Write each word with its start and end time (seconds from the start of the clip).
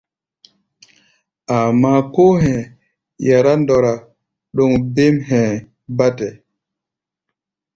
Amáá, 1.57 1.99
kóo 2.13 2.33
hɛ̧ɛ̧ 2.41 2.71
yará 3.27 3.51
ndɔra 3.61 3.93
ɗoŋ 4.55 4.71
bêm 4.93 5.15
hɛ̧ɛ̧ 5.29 5.57
bátɛ. 5.97 6.27